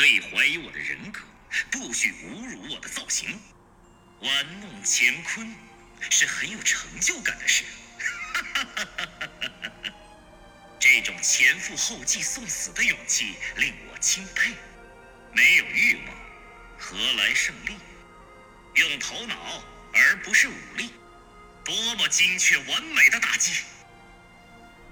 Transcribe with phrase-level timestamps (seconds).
[0.00, 1.20] 可以怀疑我的人格，
[1.70, 3.38] 不许侮辱我的造型。
[4.22, 5.54] 玩弄乾坤
[6.08, 7.64] 是很有成就感的事。
[10.80, 14.54] 这种前赴后继送死的勇气令我钦佩。
[15.34, 16.16] 没有欲望，
[16.78, 17.74] 何来胜利？
[18.76, 19.62] 用头脑
[19.92, 20.94] 而不是武力，
[21.62, 23.64] 多么精确完美的打击！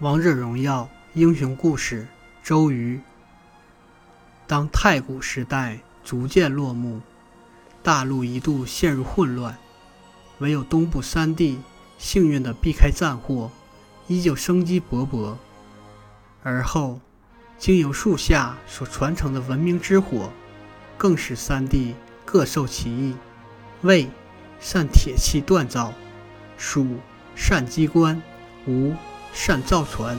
[0.01, 2.07] 王者荣耀英雄故事：
[2.45, 3.01] 周瑜。
[4.49, 7.03] 当太古时代逐渐落幕，
[7.83, 9.59] 大陆一度陷入混乱，
[10.39, 11.59] 唯有东部三地
[11.99, 13.51] 幸运地避开战祸，
[14.07, 15.35] 依旧生机勃勃。
[16.43, 16.99] 而后，
[17.59, 20.31] 经由树下所传承的文明之火，
[20.97, 21.95] 更使三地
[22.25, 23.15] 各受其意。
[23.83, 24.09] 魏
[24.59, 25.93] 善铁器锻造，
[26.57, 26.97] 蜀
[27.37, 28.23] 善机关，
[28.67, 28.95] 吴
[29.35, 30.19] 善造船。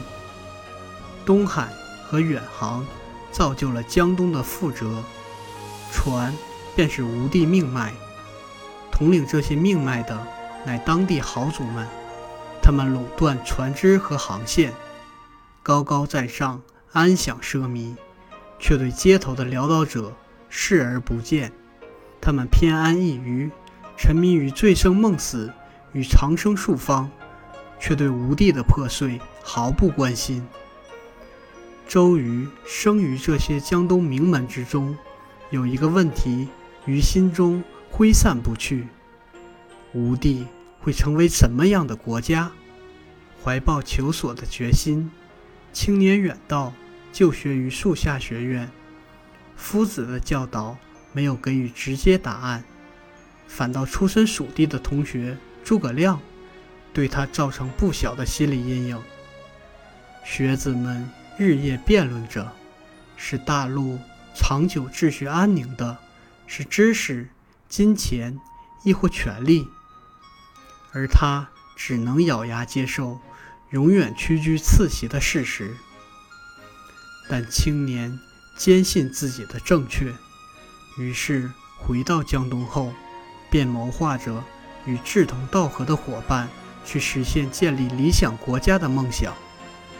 [1.25, 1.67] 东海
[2.05, 2.85] 和远航
[3.31, 5.03] 造就了江东的覆辙，
[5.91, 6.33] 船
[6.75, 7.93] 便是吴地命脉。
[8.91, 10.27] 统领这些命脉的
[10.65, 11.87] 乃当地豪族们，
[12.61, 14.73] 他们垄断船只和航线，
[15.63, 16.61] 高高在上。
[16.91, 17.95] 安享奢靡，
[18.57, 20.11] 却对街头的潦倒者
[20.49, 21.51] 视而不见。
[22.19, 23.51] 他们偏安一隅，
[23.95, 25.53] 沉迷于醉生梦死
[25.93, 27.07] 与长生术方，
[27.79, 30.43] 却对吴地的破碎毫不关心。
[31.89, 34.95] 周瑜生于这些江东名门之中，
[35.49, 36.47] 有一个问题
[36.85, 38.87] 于心中挥散不去：
[39.93, 40.45] 吴地
[40.79, 42.51] 会成为什么样的国家？
[43.43, 45.09] 怀抱求索的决心。
[45.73, 46.71] 青年远道
[47.11, 48.69] 就学于树下学院，
[49.55, 50.77] 夫子的教导
[51.11, 52.63] 没有给予直接答案，
[53.47, 56.21] 反倒出身蜀地的同学诸葛亮
[56.93, 59.01] 对他造成不小的心理阴影。
[60.23, 61.09] 学子们
[61.39, 62.51] 日夜辩论着：
[63.15, 63.97] 使大陆
[64.35, 65.97] 长久秩序安宁的
[66.45, 67.29] 是知识、
[67.69, 68.37] 金钱，
[68.83, 69.65] 亦或权力？
[70.91, 73.17] 而他只能咬牙接受。
[73.69, 75.77] 永远屈居次席的事实，
[77.29, 78.19] 但青年
[78.57, 80.11] 坚信自己的正确，
[80.97, 82.91] 于是回到江东后，
[83.51, 84.43] 便谋划着
[84.85, 86.49] 与志同道合的伙伴
[86.83, 89.33] 去实现建立理想国家的梦想。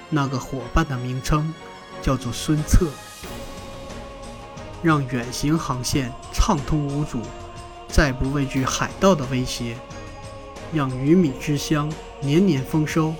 [0.09, 1.53] 那个伙伴的名称
[2.02, 2.88] 叫做孙策，
[4.81, 7.22] 让远行航线畅通无阻，
[7.88, 9.78] 再不畏惧海盗的威胁，
[10.74, 13.14] 让鱼米之乡年年丰收。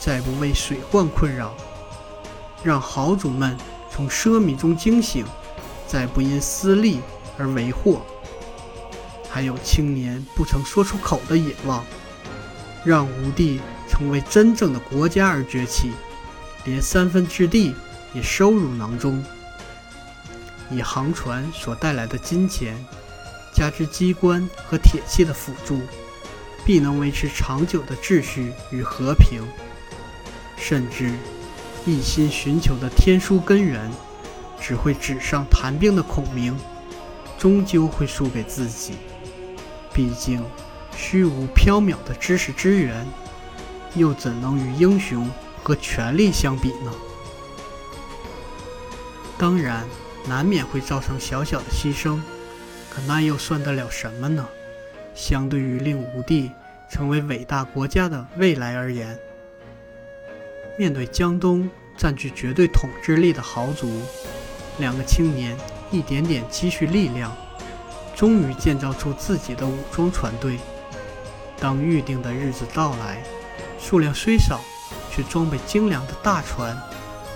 [0.00, 1.54] 再不为水患困扰，
[2.62, 3.56] 让豪族们
[3.90, 5.24] 从奢靡中惊醒，
[5.86, 7.00] 再不因私利
[7.38, 8.02] 而为祸。
[9.30, 11.82] 还有青年不曾说出口的野望，
[12.84, 15.92] 让吴地成为真正的国家而崛起，
[16.64, 17.74] 连三分之地
[18.12, 19.22] 也收入囊中。
[20.70, 22.76] 以航船所带来的金钱，
[23.52, 25.80] 加之机关和铁器的辅助，
[26.64, 29.42] 必能维持长久的秩序与和平。
[30.56, 31.12] 甚至
[31.84, 33.90] 一心寻求的天书根源，
[34.58, 36.56] 只会纸上谈兵的孔明，
[37.38, 38.94] 终究会输给自己。
[39.92, 40.42] 毕竟，
[40.96, 43.06] 虚无缥缈的知识之源，
[43.94, 45.30] 又怎能与英雄
[45.64, 46.92] 和权力相比呢？
[49.36, 49.84] 当然，
[50.28, 52.20] 难免会造成小小的牺牲，
[52.90, 54.46] 可那又算得了什么呢？
[55.14, 56.52] 相对于令吴地
[56.90, 59.18] 成为伟大国家的未来而言。
[60.78, 64.02] 面对江东占据绝对统治力的豪族，
[64.78, 65.56] 两个青年
[65.90, 67.34] 一点点积蓄力量，
[68.14, 70.58] 终于建造出自己的武装船队。
[71.58, 73.22] 当预定的日子到来，
[73.80, 74.60] 数量虽少，
[75.14, 76.76] 却装备精良的大船，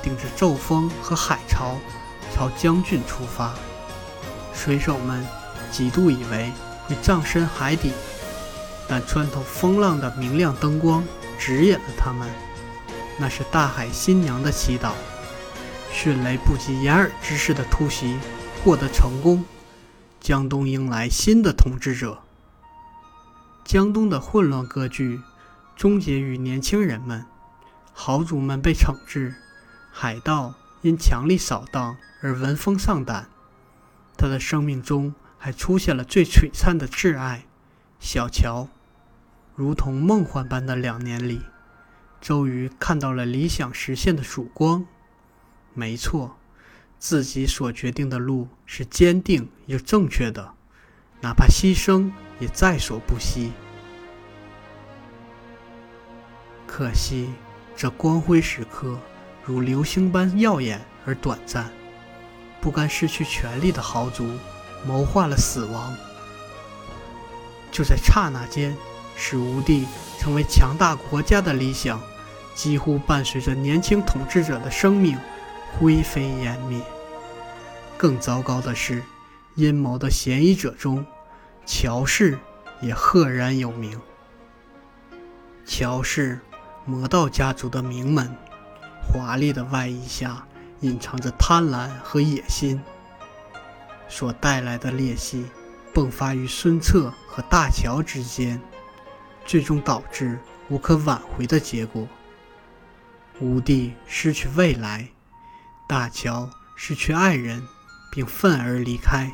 [0.02, 1.76] 顶着骤风和海潮，
[2.34, 3.54] 朝江郡出发。
[4.52, 5.24] 水手们
[5.70, 6.50] 几度以为
[6.86, 7.92] 会葬身海底，
[8.88, 11.04] 但穿透风浪的明亮灯光
[11.38, 12.28] 指引了他们。
[13.16, 14.90] 那是大海新娘的祈祷。
[15.92, 18.18] 迅雷不及掩耳之势的突袭
[18.64, 19.44] 获得成功，
[20.20, 22.18] 江东迎来新的统治者。
[23.64, 25.20] 江东的混乱割据
[25.76, 27.24] 终结于年轻人们，
[28.00, 29.34] 豪族们被惩治，
[29.90, 33.28] 海盗因强力扫荡而闻风丧胆。
[34.16, 37.46] 他的生命中还出现了最璀璨的挚爱——
[37.98, 38.68] 小乔。
[39.56, 41.42] 如同梦幻般的两年里。
[42.20, 44.86] 周瑜看到了理想实现的曙光。
[45.74, 46.38] 没错，
[47.00, 50.54] 自己所决定的路是坚定又正确的，
[51.20, 53.52] 哪怕牺牲也在所不惜。
[56.64, 57.30] 可惜，
[57.80, 58.98] 这光辉时刻
[59.44, 61.70] 如流星般耀眼而短暂。
[62.60, 64.28] 不甘失去权力的豪族，
[64.84, 65.94] 谋划了死亡。
[67.70, 68.76] 就在刹那间，
[69.14, 69.86] 使吴地
[70.18, 72.00] 成为强大国家的理想，
[72.52, 75.16] 几乎伴随着年轻统治者的生命
[75.78, 76.82] 灰飞烟灭。
[77.96, 79.04] 更糟糕的是，
[79.54, 81.06] 阴谋的嫌疑者中，
[81.64, 82.36] 乔氏
[82.80, 84.00] 也赫然有名。
[85.64, 86.40] 乔氏，
[86.88, 88.34] 魔道家族的名门，
[89.02, 90.46] 华丽的外衣下
[90.80, 92.80] 隐藏着贪婪和野心，
[94.08, 95.44] 所带来的裂隙。
[95.92, 98.58] 迸发于孙策和大乔之间，
[99.44, 100.38] 最终导致
[100.70, 102.08] 无可挽回的结果。
[103.38, 105.08] 吴地失去未来，
[105.86, 107.62] 大乔失去爱人，
[108.10, 109.30] 并愤而离开。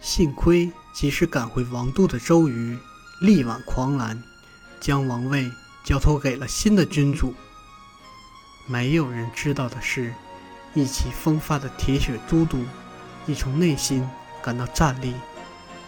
[0.00, 2.76] 幸亏及时赶回王都的周瑜
[3.20, 4.20] 力挽狂澜，
[4.80, 5.48] 将王位
[5.84, 7.34] 交托给了新的君主。
[8.66, 10.14] 没有人知道的是，
[10.74, 12.64] 意气风发的铁血都督
[13.26, 14.08] 已从内心。
[14.44, 15.14] 感到战栗，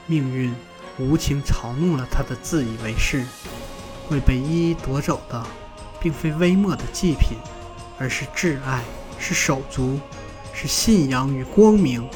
[0.06, 0.54] 命运
[0.96, 3.26] 无情嘲弄了他的自以为是。
[4.08, 5.44] 会被一一夺走的，
[5.98, 7.36] 并非微末的祭品，
[7.98, 8.84] 而是挚爱，
[9.18, 9.98] 是手足，
[10.52, 12.08] 是信仰与光明。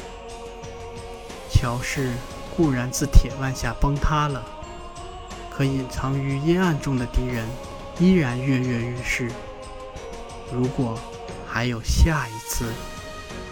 [1.51, 2.13] 乔氏
[2.55, 4.41] 固然自铁腕下崩塌了，
[5.49, 7.45] 可隐藏于阴暗中的敌人
[7.99, 9.29] 依然跃跃欲试。
[10.51, 10.99] 如果
[11.47, 12.71] 还有下一次，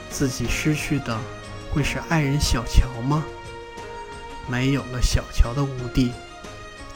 [0.09, 1.17] 自己失去的。
[1.69, 3.23] 会是爱人小乔吗？
[4.47, 6.11] 没有了小乔的吴地，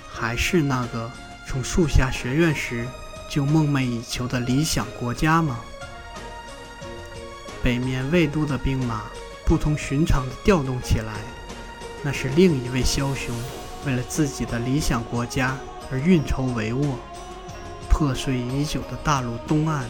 [0.10, 1.12] 还是那个
[1.46, 2.88] 从树下学院时
[3.30, 5.60] 就梦寐以求的理想国家吗？
[7.62, 9.04] 北面魏都的兵马
[9.46, 11.14] 不同寻常的调动起来，
[12.02, 13.36] 那是另一位枭雄
[13.86, 15.56] 为了自己的理想国家
[15.92, 16.96] 而运筹帷幄。
[17.92, 19.88] 破碎已久的大陆东岸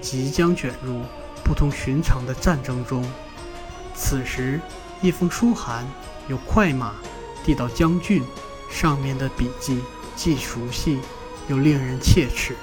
[0.00, 1.00] 即将卷入
[1.44, 3.08] 不同寻常的战争中。
[3.94, 4.60] 此时，
[5.00, 5.86] 一封书函
[6.28, 6.92] 由快马
[7.44, 8.22] 递到将军，
[8.68, 9.80] 上面的笔迹
[10.16, 10.98] 既熟悉
[11.48, 12.54] 又令人切齿。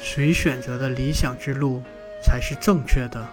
[0.00, 1.82] 谁选择的理想之路
[2.22, 3.26] 才是正确的？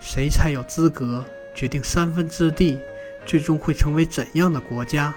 [0.00, 1.24] 谁才有资格
[1.54, 2.78] 决定三分之地
[3.24, 5.14] 最终会成为怎样的国家？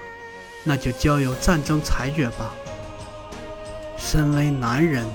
[0.63, 2.55] 那就交由战争裁决吧。
[3.97, 5.05] 身为男人，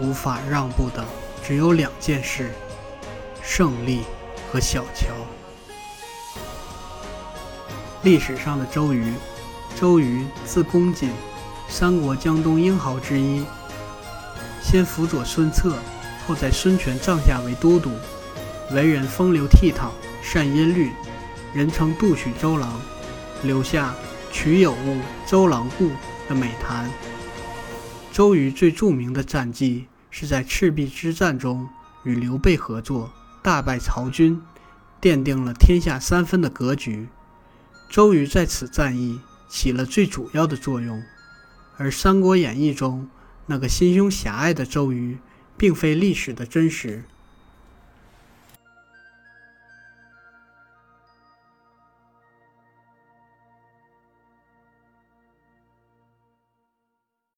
[0.00, 1.04] 无法让步的
[1.42, 2.50] 只有两件事：
[3.42, 4.02] 胜利。
[4.52, 5.08] 和小乔，
[8.02, 9.14] 历史上的周瑜，
[9.80, 11.10] 周瑜字公瑾，
[11.70, 13.46] 三国江东英豪之一。
[14.62, 15.78] 先辅佐孙策，
[16.28, 17.92] 后在孙权帐下为都督，
[18.72, 19.88] 为人风流倜傥，
[20.22, 20.92] 善音律，
[21.54, 22.78] 人称杜许周郎，
[23.42, 23.94] 留下
[24.30, 25.88] “曲有误，周郎顾”
[26.28, 26.90] 的美谈。
[28.12, 31.66] 周瑜最著名的战绩是在赤壁之战中
[32.04, 33.10] 与刘备合作。
[33.42, 34.38] 大败曹军，
[35.00, 37.08] 奠定了天下三分的格局。
[37.88, 39.18] 周瑜在此战役
[39.48, 41.02] 起了最主要的作用，
[41.78, 43.08] 而《三国演义》中
[43.46, 45.16] 那个心胸狭隘的周瑜，
[45.56, 47.04] 并非历史的真实。